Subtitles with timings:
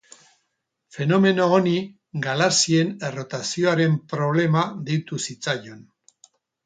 [0.95, 1.73] Fenomeno honi
[2.23, 5.89] galaxien errotazioaren problema deitu zitzaion.